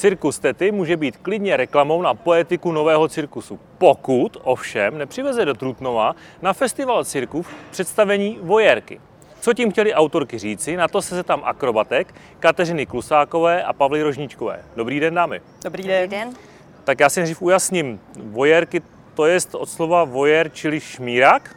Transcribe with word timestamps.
Cirkus 0.00 0.38
Tety 0.38 0.72
může 0.72 0.96
být 0.96 1.16
klidně 1.16 1.56
reklamou 1.56 2.02
na 2.02 2.14
poetiku 2.14 2.72
nového 2.72 3.08
cirkusu, 3.08 3.60
pokud 3.78 4.36
ovšem 4.42 4.98
nepřiveze 4.98 5.44
do 5.44 5.54
Trutnova 5.54 6.14
na 6.42 6.52
festival 6.52 7.04
cirků 7.04 7.46
představení 7.70 8.38
Vojerky. 8.42 9.00
Co 9.40 9.54
tím 9.54 9.70
chtěli 9.70 9.94
autorky 9.94 10.38
říci, 10.38 10.76
na 10.76 10.88
to 10.88 11.02
se 11.02 11.22
tam 11.22 11.42
akrobatek 11.44 12.14
Kateřiny 12.38 12.86
Klusákové 12.86 13.64
a 13.64 13.72
Pavly 13.72 14.02
Rožníčkové. 14.02 14.64
Dobrý 14.76 15.00
den, 15.00 15.14
dámy. 15.14 15.40
Dobrý 15.64 15.82
den. 15.82 16.02
Dobrý 16.02 16.18
den. 16.18 16.34
Tak 16.84 17.00
já 17.00 17.08
si 17.08 17.20
nejdřív 17.20 17.42
ujasním. 17.42 18.00
Vojerky 18.16 18.82
to 19.14 19.26
je 19.26 19.38
od 19.52 19.70
slova 19.70 20.04
vojer, 20.04 20.50
čili 20.52 20.80
šmírak? 20.80 21.56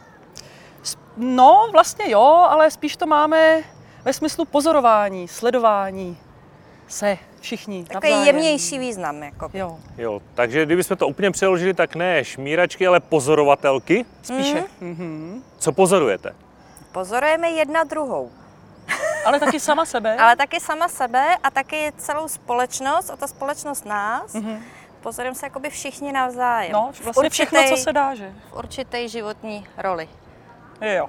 No, 1.16 1.68
vlastně 1.72 2.10
jo, 2.10 2.46
ale 2.48 2.70
spíš 2.70 2.96
to 2.96 3.06
máme 3.06 3.62
ve 4.04 4.12
smyslu 4.12 4.44
pozorování, 4.44 5.28
sledování 5.28 6.18
se 6.88 7.18
všichni 7.44 7.84
Takový 7.84 8.12
navzájem. 8.12 8.36
jemnější 8.36 8.78
význam. 8.78 9.22
Jako. 9.22 9.50
Jo, 9.54 9.78
Jo, 9.98 10.22
takže 10.34 10.64
kdybychom 10.66 10.96
to 10.96 11.08
úplně 11.08 11.30
přeložili, 11.30 11.74
tak 11.74 11.94
ne 11.94 12.24
šmíračky, 12.24 12.86
ale 12.86 13.00
pozorovatelky. 13.00 14.04
spíše. 14.22 14.64
Mm-hmm. 14.82 15.42
Co 15.58 15.72
pozorujete? 15.72 16.34
Pozorujeme 16.92 17.50
jedna 17.50 17.84
druhou, 17.84 18.30
Ale 19.26 19.40
taky 19.40 19.60
sama 19.60 19.84
sebe. 19.94 20.16
ale 20.16 20.36
taky 20.36 20.60
sama 20.60 20.88
sebe 20.88 21.36
a 21.42 21.50
taky 21.50 21.92
celou 21.96 22.28
společnost 22.28 23.10
a 23.10 23.16
ta 23.16 23.26
společnost 23.26 23.86
nás. 23.86 24.34
Mhm. 24.34 24.62
Pozorujeme 25.00 25.34
se 25.34 25.46
jakoby 25.46 25.70
všichni 25.70 26.12
navzájem. 26.12 26.72
No, 26.72 26.90
V 26.92 27.00
vlastně 27.04 27.30
všechno, 27.30 27.58
co 27.58 27.62
určitej- 27.64 27.82
se 27.84 27.92
dá, 27.92 28.14
že? 28.14 28.32
V 28.50 28.56
určité 28.58 29.08
životní 29.08 29.66
roli. 29.78 30.08
Jo. 30.80 31.08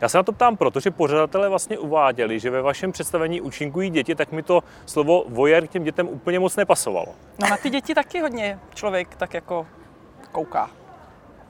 Já 0.00 0.08
se 0.08 0.18
na 0.18 0.22
to 0.22 0.32
ptám, 0.32 0.56
protože 0.56 0.90
pořadatelé 0.90 1.48
vlastně 1.48 1.78
uváděli, 1.78 2.40
že 2.40 2.50
ve 2.50 2.62
vašem 2.62 2.92
představení 2.92 3.40
účinkují 3.40 3.90
děti, 3.90 4.14
tak 4.14 4.32
mi 4.32 4.42
to 4.42 4.62
slovo 4.86 5.24
vojer 5.28 5.66
k 5.66 5.70
těm 5.70 5.84
dětem 5.84 6.08
úplně 6.08 6.38
moc 6.38 6.56
nepasovalo. 6.56 7.14
No 7.38 7.48
na 7.50 7.56
ty 7.56 7.70
děti 7.70 7.94
taky 7.94 8.20
hodně 8.20 8.58
člověk 8.74 9.16
tak 9.16 9.34
jako 9.34 9.66
kouká. 10.32 10.70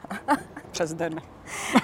Přes 0.70 0.94
den. 0.94 1.22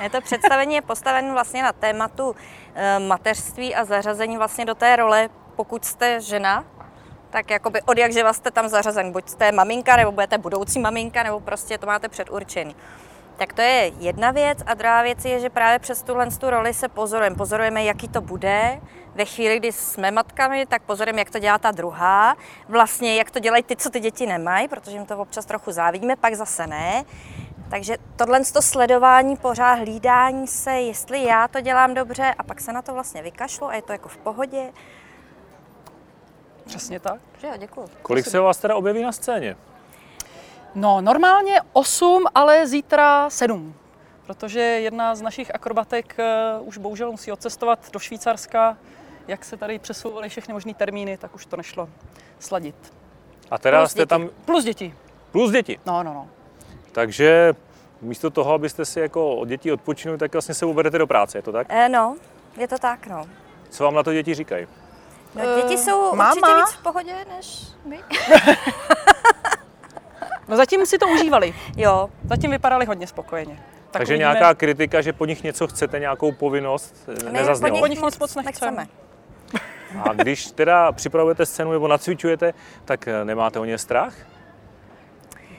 Je 0.03 0.11
to 0.11 0.21
představení 0.21 0.75
je 0.75 0.83
postavené 0.83 1.33
vlastně 1.33 1.63
na 1.63 1.73
tématu 1.73 2.37
eh, 2.75 2.99
mateřství 2.99 3.75
a 3.75 3.85
zařazení 3.85 4.37
vlastně 4.37 4.65
do 4.65 4.75
té 4.75 4.97
role, 4.97 5.29
pokud 5.57 5.85
jste 5.85 6.21
žena, 6.21 6.65
tak 7.31 7.51
jakoby 7.51 7.83
od 7.83 7.99
jak 7.99 8.13
živa 8.13 8.33
jste 8.33 8.51
tam 8.51 8.69
zařazen. 8.69 9.13
Buď 9.13 9.29
jste 9.29 9.53
maminka, 9.53 9.97
nebo 9.97 10.13
budete 10.13 10.39
budoucí 10.39 10.79
maminka, 10.79 11.23
nebo 11.23 11.41
prostě 11.41 11.79
to 11.79 11.87
máte 11.87 12.09
předurčený. 12.09 12.77
Tak 13.37 13.53
to 13.53 13.63
je 13.63 13.93
jedna 13.99 14.31
věc. 14.31 14.59
A 14.67 14.75
druhá 14.75 15.03
věc 15.03 15.25
je, 15.25 15.41
že 15.41 15.51
právě 15.51 15.79
přes 15.79 16.03
tuhle 16.03 16.27
tu 16.27 16.51
roli 16.51 16.75
se 16.75 16.89
pozorujeme. 16.89 17.37
Pozorujeme, 17.37 17.85
jaký 17.85 18.09
to 18.09 18.21
bude. 18.21 18.81
Ve 19.15 19.25
chvíli, 19.25 19.57
kdy 19.57 19.73
jsme 19.73 20.11
matkami, 20.11 20.67
tak 20.67 20.83
pozorujeme, 20.83 21.21
jak 21.21 21.31
to 21.31 21.39
dělá 21.39 21.59
ta 21.59 21.71
druhá. 21.71 22.37
Vlastně, 22.69 23.17
jak 23.17 23.31
to 23.31 23.39
dělají 23.39 23.63
ty, 23.63 23.77
co 23.77 23.91
ty 23.91 24.01
děti 24.01 24.27
nemají, 24.27 24.69
protože 24.69 24.97
jim 24.97 25.07
to 25.07 25.19
občas 25.19 25.47
trochu 25.47 25.73
závidíme, 25.73 26.17
pak 26.17 26.35
zase 26.35 26.67
ne. 26.67 27.05
Takže 27.71 27.97
tohle 28.17 28.41
to 28.45 28.63
sledování, 28.63 29.37
pořád 29.37 29.75
hlídání 29.75 30.47
se, 30.47 30.71
jestli 30.71 31.25
já 31.25 31.49
to 31.49 31.61
dělám 31.61 31.95
dobře 31.95 32.35
a 32.39 32.43
pak 32.43 32.61
se 32.61 32.73
na 32.73 32.83
to 32.83 32.95
vlastně 32.95 33.23
vykašlu 33.23 33.67
a 33.67 33.75
je 33.75 33.83
to 33.83 33.93
jako 33.93 34.09
v 34.09 34.17
pohodě. 34.17 34.73
Přesně 36.65 37.01
tak. 37.01 37.21
Že 37.41 37.47
jo, 37.47 37.53
děkuju. 37.59 37.89
Kolik 38.03 38.27
se 38.27 38.41
vás 38.41 38.59
teda 38.59 38.77
objeví 38.77 39.03
na 39.03 39.13
scéně? 39.13 39.57
No, 40.75 41.01
normálně 41.01 41.61
8, 41.73 42.25
ale 42.34 42.67
zítra 42.67 43.31
7. 43.31 43.75
Protože 44.27 44.61
jedna 44.61 45.14
z 45.14 45.23
našich 45.23 45.55
akrobatek 45.55 46.17
uh, 46.61 46.69
už 46.69 46.79
bohužel 46.79 47.11
musí 47.11 47.33
odcestovat 47.33 47.79
do 47.92 47.98
Švýcarska. 47.98 48.77
Jak 49.29 49.45
se 49.45 49.56
tady 49.56 49.79
přesouvaly 49.79 50.29
všechny 50.29 50.55
možné 50.55 50.75
termíny, 50.75 51.17
tak 51.19 51.34
už 51.34 51.47
to 51.47 51.56
nešlo 51.56 51.89
sladit. 52.39 52.75
A 53.51 53.58
teda 53.58 53.79
Plus 53.80 53.91
jste 53.91 54.01
děti. 54.01 54.08
tam 54.08 54.29
Plus 54.45 54.64
děti. 54.64 54.95
plus 55.33 55.51
děti. 55.51 55.80
No, 55.86 56.02
no, 56.02 56.14
no. 56.14 56.29
Takže 56.92 57.55
místo 58.01 58.30
toho, 58.30 58.52
abyste 58.55 58.85
si 58.85 59.01
jako 59.01 59.36
od 59.36 59.48
dětí 59.48 59.73
odpočinuli, 59.73 60.18
tak 60.18 60.33
vlastně 60.33 60.55
se 60.55 60.67
uberete 60.67 60.98
do 60.98 61.07
práce, 61.07 61.39
je 61.39 61.42
to 61.42 61.52
tak? 61.52 61.67
E, 61.70 61.89
no, 61.89 62.17
je 62.57 62.68
to 62.68 62.79
tak, 62.79 63.07
no. 63.07 63.24
Co 63.70 63.85
vám 63.85 63.95
na 63.95 64.02
to 64.02 64.13
děti 64.13 64.35
říkají? 64.35 64.67
no 65.35 65.42
děti 65.57 65.74
Eh, 65.74 65.79
jsou 65.79 66.14
máma? 66.17 66.30
určitě 66.30 66.55
víc 66.57 66.73
v 66.73 66.83
pohodě 66.83 67.14
než 67.36 67.63
my. 67.85 68.01
No 70.52 70.57
zatím 70.57 70.86
si 70.86 70.98
to 70.98 71.08
užívali. 71.08 71.55
Jo, 71.77 72.11
Zatím 72.24 72.51
vypadali 72.51 72.86
hodně 72.86 73.07
spokojeně. 73.07 73.55
Tak 73.55 74.01
Takže 74.01 74.13
uvidíme. 74.13 74.18
nějaká 74.18 74.55
kritika, 74.55 75.01
že 75.01 75.13
po 75.13 75.27
nich 75.27 75.42
něco 75.42 75.67
chcete, 75.67 75.98
nějakou 75.98 76.33
povinnost, 76.33 77.08
my 77.24 77.33
nezaznělo. 77.33 77.79
Po 77.79 77.86
nich 77.86 78.01
nic 78.01 78.18
moc 78.18 78.35
nechceme. 78.35 78.45
nechceme. 78.45 78.89
A 80.11 80.12
když 80.12 80.51
teda 80.51 80.92
připravujete 80.92 81.46
scénu 81.46 81.73
nebo 81.73 81.89
nacvičujete, 81.89 82.55
tak 82.85 83.08
eh, 83.08 83.24
nemáte 83.24 83.58
o 83.58 83.64
ně 83.64 83.79
strach? 83.79 84.14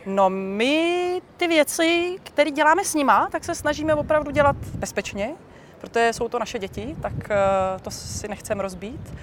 No 0.06 0.30
my 0.30 1.22
ty 1.38 1.48
věci, 1.48 2.18
které 2.24 2.52
děláme 2.52 2.86
s 2.86 2.96
nima, 2.96 3.28
tak 3.32 3.44
se 3.44 3.56
snažíme 3.56 3.96
opravdu 3.96 4.32
dělat 4.32 4.56
bezpečně, 4.56 5.32
protože 5.82 6.14
jsou 6.14 6.28
to 6.30 6.40
naše 6.40 6.60
děti, 6.60 6.96
tak 7.02 7.14
eh, 7.30 7.36
to 7.82 7.92
si 7.92 8.28
nechceme 8.28 8.64
rozbít. 8.64 9.14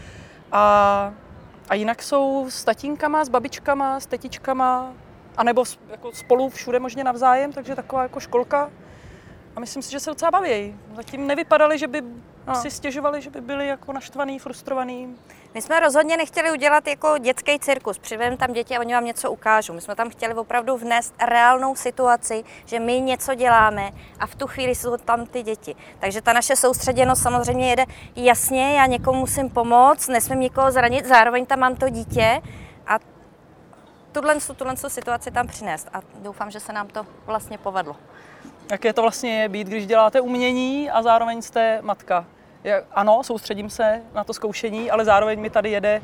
A, 0.52 1.12
a 1.68 1.74
jinak 1.74 2.02
jsou 2.02 2.46
s 2.50 2.64
tatínkama, 2.64 3.24
s 3.24 3.28
babičkama, 3.28 4.00
s 4.00 4.06
tetičkama, 4.06 4.92
anebo 5.40 5.64
jako 5.90 6.12
spolu 6.12 6.48
všude 6.48 6.78
možně 6.78 7.04
navzájem, 7.04 7.52
takže 7.52 7.74
taková 7.76 8.02
jako 8.02 8.20
školka. 8.20 8.70
A 9.56 9.60
myslím 9.60 9.82
si, 9.82 9.90
že 9.90 10.00
se 10.00 10.10
docela 10.10 10.30
baví. 10.30 10.76
Zatím 10.96 11.26
nevypadali, 11.26 11.78
že 11.78 11.86
by 11.88 12.02
No. 12.46 12.54
si 12.54 12.70
stěžovali, 12.70 13.22
že 13.22 13.30
by 13.30 13.40
byli 13.40 13.66
jako 13.66 13.92
naštvaný, 13.92 14.38
frustrovaný. 14.38 15.16
My 15.54 15.62
jsme 15.62 15.80
rozhodně 15.80 16.16
nechtěli 16.16 16.52
udělat 16.52 16.86
jako 16.86 17.18
dětský 17.18 17.58
cirkus. 17.58 17.98
Přivem 17.98 18.36
tam 18.36 18.52
děti 18.52 18.76
a 18.76 18.80
oni 18.80 18.94
vám 18.94 19.04
něco 19.04 19.30
ukážou. 19.32 19.72
My 19.72 19.80
jsme 19.80 19.94
tam 19.94 20.10
chtěli 20.10 20.34
opravdu 20.34 20.76
vnést 20.76 21.14
reálnou 21.26 21.74
situaci, 21.76 22.44
že 22.64 22.80
my 22.80 23.00
něco 23.00 23.34
děláme 23.34 23.90
a 24.18 24.26
v 24.26 24.34
tu 24.34 24.46
chvíli 24.46 24.74
jsou 24.74 24.96
tam 24.96 25.26
ty 25.26 25.42
děti. 25.42 25.74
Takže 25.98 26.22
ta 26.22 26.32
naše 26.32 26.56
soustředěnost 26.56 27.22
samozřejmě 27.22 27.70
jede 27.70 27.84
jasně, 28.16 28.74
já 28.74 28.86
někomu 28.86 29.20
musím 29.20 29.50
pomoct, 29.50 30.08
nesmím 30.08 30.40
nikoho 30.40 30.70
zranit, 30.72 31.06
zároveň 31.06 31.46
tam 31.46 31.58
mám 31.58 31.76
to 31.76 31.88
dítě 31.88 32.40
a 32.86 32.98
tuhle, 34.12 34.36
tuhle 34.56 34.76
situaci 34.76 35.30
tam 35.30 35.46
přinést. 35.46 35.88
A 35.92 36.00
doufám, 36.18 36.50
že 36.50 36.60
se 36.60 36.72
nám 36.72 36.88
to 36.88 37.06
vlastně 37.26 37.58
povedlo. 37.58 37.96
Jaké 38.70 38.92
to 38.92 39.02
vlastně 39.02 39.42
je 39.42 39.48
být, 39.48 39.66
když 39.68 39.86
děláte 39.86 40.20
umění 40.20 40.90
a 40.90 41.02
zároveň 41.02 41.42
jste 41.42 41.78
matka? 41.82 42.26
Ano, 42.92 43.22
soustředím 43.22 43.70
se 43.70 44.02
na 44.14 44.24
to 44.24 44.34
zkoušení, 44.34 44.90
ale 44.90 45.04
zároveň 45.04 45.40
mi 45.40 45.50
tady 45.50 45.70
jede 45.70 46.02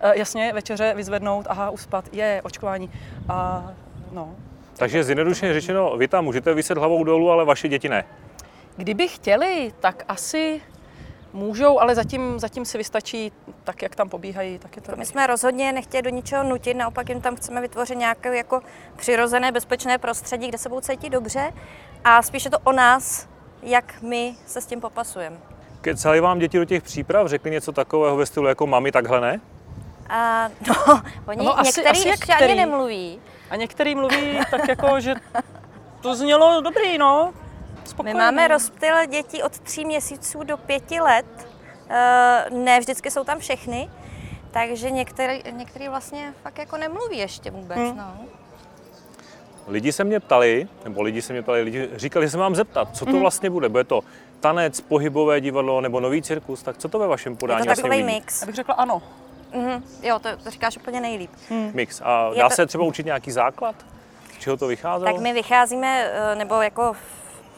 eh, 0.00 0.18
jasně 0.18 0.52
večeře 0.52 0.94
vyzvednout, 0.96 1.46
aha, 1.48 1.70
uspat, 1.70 2.14
je, 2.14 2.40
očkování. 2.44 2.90
A 3.28 3.70
no, 4.12 4.34
Takže 4.78 5.04
zjednodušeně 5.04 5.52
řečeno, 5.52 5.96
vy 5.96 6.08
tam 6.08 6.24
můžete 6.24 6.54
vyset 6.54 6.78
hlavou 6.78 7.04
dolů, 7.04 7.30
ale 7.30 7.44
vaše 7.44 7.68
děti 7.68 7.88
ne. 7.88 8.04
kdyby 8.76 9.08
chtěli, 9.08 9.72
tak 9.80 10.04
asi 10.08 10.60
můžou, 11.32 11.80
ale 11.80 11.94
zatím, 11.94 12.38
zatím 12.38 12.64
si 12.64 12.78
vystačí 12.78 13.32
tak, 13.64 13.82
jak 13.82 13.94
tam 13.94 14.08
pobíhají, 14.08 14.58
tak 14.58 14.76
je 14.76 14.82
to 14.82 14.96
My 14.96 15.06
jsme 15.06 15.26
rozhodně 15.26 15.72
nechtěli 15.72 16.02
do 16.02 16.10
ničeho 16.10 16.42
nutit, 16.44 16.74
naopak 16.74 17.08
jim 17.08 17.20
tam 17.20 17.36
chceme 17.36 17.60
vytvořit 17.60 17.98
nějaké 17.98 18.36
jako 18.36 18.60
přirozené, 18.96 19.52
bezpečné 19.52 19.98
prostředí, 19.98 20.48
kde 20.48 20.58
se 20.58 20.68
budou 20.68 20.80
cítit 20.80 21.10
dobře 21.10 21.52
a 22.04 22.22
spíš 22.22 22.44
je 22.44 22.50
to 22.50 22.58
o 22.58 22.72
nás, 22.72 23.28
jak 23.62 24.02
my 24.02 24.34
se 24.46 24.60
s 24.60 24.66
tím 24.66 24.80
popasujeme. 24.80 25.36
Kecali 25.80 26.20
vám 26.20 26.38
děti 26.38 26.58
do 26.58 26.64
těch 26.64 26.82
příprav, 26.82 27.26
řekli 27.26 27.50
něco 27.50 27.72
takového 27.72 28.16
ve 28.16 28.26
stylu 28.26 28.46
jako 28.46 28.66
mami, 28.66 28.92
takhle 28.92 29.20
ne? 29.20 29.40
A 30.08 30.48
no, 30.68 31.02
oni 31.26 31.44
No, 31.46 31.58
asi- 31.58 31.66
některý 31.68 31.88
asi 31.88 32.08
ještě 32.08 32.34
ani 32.34 32.54
nemluví. 32.54 33.20
A 33.50 33.56
některý 33.56 33.94
mluví 33.94 34.38
tak 34.50 34.68
jako, 34.68 35.00
že 35.00 35.14
to 36.00 36.14
znělo 36.14 36.60
dobrý, 36.60 36.98
no. 36.98 37.32
My 37.88 37.90
Spokojený. 37.90 38.18
máme 38.18 38.48
rozptyl 38.48 39.06
dětí 39.06 39.42
od 39.42 39.58
tří 39.58 39.84
měsíců 39.84 40.42
do 40.42 40.56
pěti 40.56 41.00
let. 41.00 41.48
Eh, 41.90 42.44
Ne 42.50 42.80
vždycky 42.80 43.10
jsou 43.10 43.24
tam 43.24 43.38
všechny, 43.38 43.90
takže 44.50 44.90
některý, 44.90 45.42
některý 45.52 45.88
vlastně 45.88 46.34
fakt 46.42 46.58
jako 46.58 46.76
nemluví 46.76 47.18
ještě 47.18 47.50
vůbec. 47.50 47.78
Hmm. 47.78 47.96
No. 47.96 48.14
Lidi 49.66 49.92
se 49.92 50.04
mě 50.04 50.20
ptali, 50.20 50.68
nebo 50.84 51.02
lidi 51.02 51.22
se 51.22 51.32
mě 51.32 51.42
ptali, 51.42 51.62
lidi 51.62 51.88
říkali, 51.96 52.26
že 52.26 52.30
se 52.30 52.38
mám 52.38 52.54
zeptat, 52.54 52.96
co 52.96 53.04
to 53.04 53.10
Mhm. 53.10 53.20
vlastně 53.20 53.50
bude. 53.50 53.68
Bude 53.68 53.84
to 53.84 54.00
tanec, 54.40 54.80
pohybové 54.80 55.40
divadlo 55.40 55.80
nebo 55.80 56.00
nový 56.00 56.22
cirkus, 56.22 56.62
tak 56.62 56.78
co 56.78 56.88
to 56.88 56.98
ve 56.98 57.06
vašem 57.06 57.32
Je 57.32 57.36
podání 57.36 57.58
to 57.60 57.64
vlastně 57.66 57.82
takový 57.82 58.02
uvidí? 58.02 58.14
mix. 58.18 58.40
Já 58.40 58.46
bych 58.46 58.54
řekla 58.54 58.74
ano. 58.74 59.02
Mhm. 59.54 59.84
Jo, 60.02 60.18
to, 60.18 60.28
to 60.44 60.50
říkáš 60.50 60.76
úplně 60.76 61.00
nejlíp. 61.00 61.30
Mix. 61.74 62.00
A 62.04 62.30
Je 62.32 62.38
dá 62.42 62.48
to- 62.48 62.54
se 62.54 62.66
třeba 62.66 62.84
učit 62.84 63.06
nějaký 63.06 63.30
základ? 63.30 63.74
Z 64.34 64.38
čeho 64.38 64.56
to 64.56 64.66
vycházelo? 64.66 65.12
Tak 65.12 65.22
my 65.22 65.32
vycházíme, 65.32 66.10
eh, 66.12 66.34
nebo 66.34 66.62
jako 66.62 66.92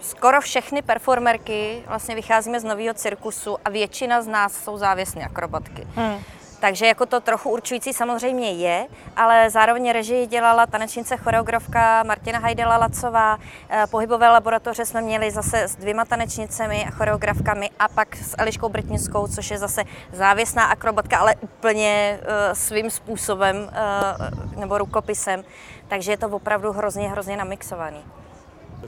skoro 0.01 0.41
všechny 0.41 0.83
performerky 0.83 1.85
vlastně 1.87 2.15
vycházíme 2.15 2.61
z 2.61 2.65
nového 2.65 2.95
cirkusu 2.95 3.57
a 3.65 3.71
většina 3.71 4.23
z 4.23 4.27
nás 4.27 4.65
jsou 4.65 4.79
závěsné 4.79 5.25
akrobatky. 5.25 5.87
Hmm. 5.95 6.19
Takže 6.61 6.87
jako 6.87 7.07
to 7.07 7.21
trochu 7.21 7.51
určující 7.51 7.93
samozřejmě 7.93 8.53
je, 8.53 8.87
ale 9.17 9.51
zároveň 9.51 9.91
režii 9.93 10.27
dělala 10.27 10.67
tanečnice 10.67 11.17
choreografka 11.17 12.03
Martina 12.03 12.39
Hajdela 12.39 12.77
Lacová. 12.77 13.39
Eh, 13.69 13.85
pohybové 13.91 14.29
laboratoře 14.29 14.87
jsme 14.87 15.01
měli 15.01 15.31
zase 15.31 15.63
s 15.63 15.77
dvěma 15.77 16.05
tanečnicemi 16.05 16.85
a 16.89 16.91
choreografkami 16.91 17.71
a 17.79 17.89
pak 17.89 18.17
s 18.17 18.35
Eliškou 18.39 18.69
Britnickou, 18.69 19.27
což 19.27 19.51
je 19.51 19.59
zase 19.59 19.85
závěsná 20.13 20.65
akrobatka, 20.65 21.19
ale 21.19 21.35
úplně 21.41 22.19
uh, 22.21 22.27
svým 22.53 22.91
způsobem 22.91 23.57
uh, 23.57 24.61
nebo 24.61 24.79
rukopisem. 24.79 25.45
Takže 25.89 26.13
je 26.13 26.17
to 26.17 26.29
opravdu 26.29 26.73
hrozně, 26.73 27.09
hrozně 27.09 27.37
namixovaný. 27.37 28.05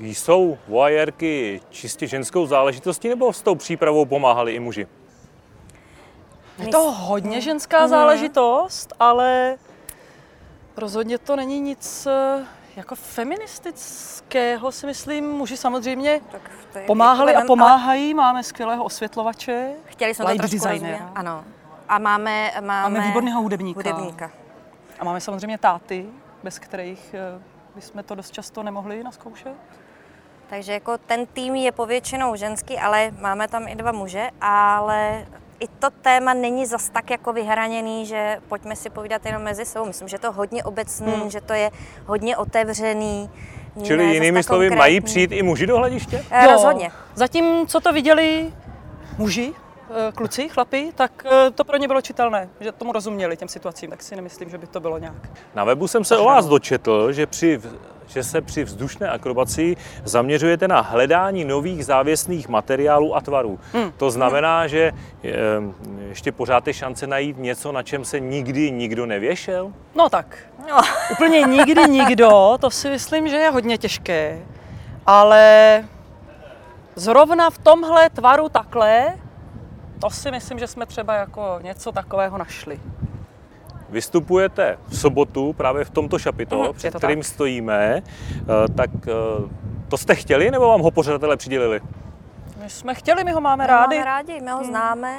Jsou 0.00 0.58
voajerky 0.68 1.60
čistě 1.70 2.06
ženskou 2.06 2.46
záležitostí 2.46 3.08
nebo 3.08 3.32
s 3.32 3.42
tou 3.42 3.54
přípravou 3.54 4.04
pomáhali 4.04 4.52
i 4.54 4.60
muži? 4.60 4.86
Je 6.58 6.68
to 6.68 6.92
hodně 6.92 7.40
ženská 7.40 7.88
záležitost, 7.88 8.92
ale 9.00 9.56
rozhodně 10.76 11.18
to 11.18 11.36
není 11.36 11.60
nic 11.60 12.06
eh, 12.06 12.44
jako 12.76 12.94
feministického, 12.94 14.72
si 14.72 14.86
myslím. 14.86 15.24
Muži 15.32 15.56
samozřejmě 15.56 16.20
Tak 16.32 16.50
to 16.72 16.78
je 16.78 16.84
pomáhali 16.86 17.32
a 17.34 17.38
jako- 17.38 17.46
pomáhají. 17.46 18.14
Máme 18.14 18.42
skvělého 18.42 18.84
osvětlovače, 18.84 19.72
Chtěli 19.84 20.14
jsme 20.14 20.24
to 20.24 20.30
light 20.30 20.40
trošku 20.40 20.68
designera. 20.68 20.92
rozvíjet. 20.98 21.12
Ano. 21.14 21.44
A 21.88 21.98
máme, 21.98 22.50
máme, 22.60 22.82
Máme 22.98 23.06
výborného 23.08 23.42
hudebníka. 23.42 23.78
hudebníka. 23.78 24.30
A 24.98 25.04
máme 25.04 25.20
samozřejmě 25.20 25.58
táty, 25.58 26.06
bez 26.42 26.58
kterých 26.58 27.14
eh, 27.14 27.42
bychom 27.74 28.02
to 28.04 28.14
dost 28.14 28.30
často 28.30 28.62
nemohli 28.62 29.02
naskoušet. 29.02 29.54
Takže 30.52 30.72
jako 30.72 30.98
ten 30.98 31.26
tým 31.26 31.54
je 31.54 31.72
povětšinou 31.72 32.36
ženský, 32.36 32.78
ale 32.78 33.10
máme 33.20 33.48
tam 33.48 33.68
i 33.68 33.74
dva 33.74 33.92
muže, 33.92 34.28
ale 34.40 35.26
i 35.60 35.68
to 35.68 35.90
téma 36.02 36.34
není 36.34 36.66
zas 36.66 36.88
tak 36.88 37.10
jako 37.10 37.32
vyhraněný, 37.32 38.06
že 38.06 38.38
pojďme 38.48 38.76
si 38.76 38.90
povídat 38.90 39.26
jenom 39.26 39.42
mezi 39.42 39.64
sebou. 39.64 39.84
Myslím, 39.86 40.08
že 40.08 40.18
to 40.18 40.26
je 40.26 40.30
hodně 40.32 40.64
obecný, 40.64 41.12
Hmm. 41.12 41.30
že 41.30 41.40
to 41.40 41.52
je 41.52 41.70
hodně 42.06 42.36
otevřený. 42.36 43.30
Čili 43.82 44.06
ne 44.06 44.14
jinými 44.14 44.42
slovy, 44.42 44.66
konkrétní. 44.66 44.78
mají 44.78 45.00
přijít 45.00 45.32
i 45.32 45.42
muži 45.42 45.66
do 45.66 45.76
hlediště? 45.76 46.24
Eh, 46.30 46.46
Rozhodně. 46.46 46.90
Zatím, 47.14 47.66
co 47.66 47.80
to 47.80 47.92
viděli 47.92 48.52
muži, 49.18 49.52
eh, 49.90 50.12
kluci, 50.12 50.48
chlapi, 50.48 50.92
tak 50.94 51.24
eh, 51.30 51.50
to 51.50 51.64
pro 51.64 51.76
ně 51.76 51.88
bylo 51.88 52.00
čitelné, 52.00 52.48
že 52.60 52.72
tomu 52.72 52.92
rozuměli 52.92 53.36
těm 53.36 53.48
situacím, 53.48 53.90
tak 53.90 54.02
si 54.02 54.16
nemyslím, 54.16 54.50
že 54.50 54.58
by 54.58 54.66
to 54.66 54.80
bylo 54.80 54.98
nějak. 54.98 55.30
Na 55.54 55.64
webu 55.64 55.88
jsem 55.88 56.04
se 56.04 56.16
o 56.16 56.24
vás 56.24 56.46
dočetl, 56.46 57.12
že, 57.12 57.26
při, 57.26 57.60
že 58.12 58.22
se 58.24 58.40
při 58.40 58.64
vzdušné 58.64 59.08
akrobaci 59.08 59.76
zaměřujete 60.04 60.68
na 60.68 60.80
hledání 60.80 61.44
nových 61.44 61.84
závěsných 61.84 62.48
materiálů 62.48 63.16
a 63.16 63.20
tvarů. 63.20 63.58
Hmm. 63.72 63.92
To 63.96 64.10
znamená, 64.10 64.66
že 64.66 64.92
eh, 65.24 65.30
ještě 66.08 66.32
pořád 66.32 66.66
je 66.66 66.74
šance 66.74 67.06
najít 67.06 67.38
něco, 67.38 67.72
na 67.72 67.82
čem 67.82 68.04
se 68.04 68.20
nikdy 68.20 68.70
nikdo 68.70 69.06
nevěšel? 69.06 69.72
No 69.94 70.08
tak, 70.08 70.38
No. 70.70 70.80
úplně 71.12 71.40
nikdy 71.42 71.82
nikdo, 71.88 72.58
to 72.60 72.70
si 72.70 72.90
myslím, 72.90 73.28
že 73.28 73.36
je 73.36 73.50
hodně 73.50 73.78
těžké, 73.78 74.38
ale 75.06 75.84
zrovna 76.96 77.50
v 77.50 77.58
tomhle 77.58 78.10
tvaru 78.10 78.48
takhle, 78.48 79.06
to 80.00 80.10
si 80.10 80.30
myslím, 80.30 80.58
že 80.58 80.66
jsme 80.66 80.86
třeba 80.86 81.14
jako 81.14 81.58
něco 81.62 81.92
takového 81.92 82.38
našli. 82.38 82.80
Vystupujete 83.92 84.78
v 84.88 84.98
sobotu 84.98 85.52
právě 85.52 85.84
v 85.84 85.90
tomto 85.90 86.18
šapito, 86.18 86.64
je 86.64 86.72
před 86.72 86.90
to 86.90 86.98
kterým 86.98 87.18
tak. 87.18 87.26
stojíme, 87.26 88.02
eh, 88.02 88.72
tak 88.76 88.90
eh, 89.08 89.12
to 89.88 89.96
jste 89.96 90.14
chtěli 90.14 90.50
nebo 90.50 90.68
vám 90.68 90.80
ho 90.80 90.90
pořadatelé 90.90 91.36
přidělili? 91.36 91.80
My 92.62 92.70
jsme 92.70 92.94
chtěli, 92.94 93.24
my 93.24 93.32
ho 93.32 93.40
máme 93.40 93.64
My 93.64 93.72
ho 93.72 93.76
rádi. 93.78 93.96
Máme 93.96 94.04
rádi, 94.04 94.40
my 94.40 94.50
ho 94.50 94.64
známe. 94.64 95.18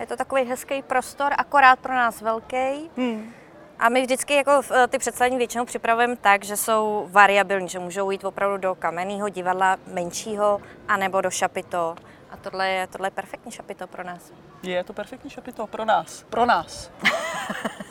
Je 0.00 0.06
to 0.06 0.16
takový 0.16 0.44
hezký 0.44 0.82
prostor, 0.82 1.32
akorát 1.38 1.78
pro 1.78 1.94
nás 1.94 2.20
velký. 2.20 2.90
Hmm. 2.96 3.32
A 3.78 3.88
my 3.88 4.02
vždycky 4.02 4.34
jako 4.34 4.60
eh, 4.70 4.86
ty 4.86 4.98
představení 4.98 5.36
většinou 5.36 5.64
připravujeme 5.64 6.16
tak, 6.16 6.44
že 6.44 6.56
jsou 6.56 7.08
variabilní, 7.10 7.68
že 7.68 7.78
můžou 7.78 8.10
jít 8.10 8.24
opravdu 8.24 8.56
do 8.56 8.74
kamenného 8.74 9.28
divadla 9.28 9.76
menšího, 9.92 10.60
anebo 10.88 11.20
do 11.20 11.30
šapito. 11.30 11.94
A 12.30 12.36
tohle 12.36 12.68
je, 12.68 12.86
tohle 12.86 13.06
je 13.06 13.10
perfektní 13.10 13.52
šapito 13.52 13.86
pro 13.86 14.04
nás. 14.04 14.32
Je 14.62 14.84
to 14.84 14.92
perfektní 14.92 15.30
šapito 15.30 15.66
pro 15.66 15.84
nás. 15.84 16.24
Pro 16.30 16.46
nás. 16.46 16.90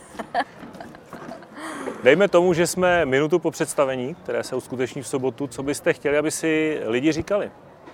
Dejme 2.03 2.27
tomu, 2.27 2.53
že 2.53 2.67
jsme 2.67 3.05
minutu 3.05 3.39
po 3.39 3.51
představení, 3.51 4.15
které 4.15 4.43
se 4.43 4.55
uskuteční 4.55 5.01
v 5.01 5.07
sobotu. 5.07 5.47
Co 5.47 5.63
byste 5.63 5.93
chtěli, 5.93 6.17
aby 6.17 6.31
si 6.31 6.81
lidi 6.85 7.11
říkali, 7.11 7.51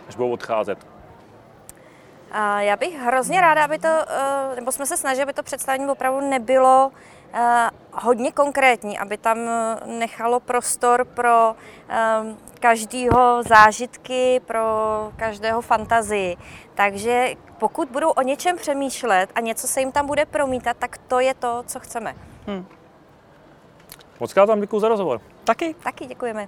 až 0.07 0.16
budou 0.16 0.31
odcházet? 0.31 0.95
A 2.31 2.62
já 2.62 2.75
bych 2.75 3.00
hrozně 3.00 3.42
ráda, 3.42 3.63
aby 3.63 3.80
to, 3.80 3.88
eh, 3.88 4.56
nebo 4.56 4.72
jsme 4.72 4.86
se 4.86 4.98
snažili, 4.98 5.24
aby 5.24 5.33
to 5.33 5.44
představení 5.44 5.88
opravdu 5.88 6.30
nebylo 6.30 6.92
eh, 7.33 7.69
hodně 7.92 8.31
konkrétní, 8.31 9.00
aby 9.00 9.18
tam 9.18 9.38
eh, 9.38 9.77
nechalo 9.86 10.39
prostor 10.39 11.06
pro 11.06 11.56
každého 12.60 13.44
zážitky, 13.44 14.42
pro 14.45 14.63
každého 15.16 15.62
fantazii. 15.62 16.38
Takže 16.75 17.33
pokud 17.57 17.89
budou 17.89 18.10
o 18.10 18.22
něčem 18.22 18.57
přemýšlet 18.57 19.30
a 19.36 19.39
něco 19.39 19.68
se 19.68 19.80
jim 19.80 19.92
tam 19.92 20.07
bude 20.07 20.25
promítat, 20.25 20.77
tak 20.80 20.98
to 20.98 21.19
je 21.19 21.33
to, 21.33 21.63
co 21.68 21.80
chceme. 21.80 22.16
Moc 24.19 24.33
krát 24.33 24.50
vám 24.50 24.62
děkuji 24.62 24.80
za 24.80 24.88
rozhovor. 24.88 25.22
Taky 25.44 25.74
Taky 25.74 26.06
děkujeme. 26.06 26.48